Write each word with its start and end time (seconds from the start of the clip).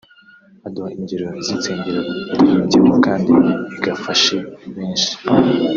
aduha 0.67 0.89
ingero 0.97 1.27
z’insengero 1.45 1.99
yayiririmbyemo 2.09 2.93
kandi 3.05 3.33
igafashe 3.75 4.35
benshi 4.75 5.11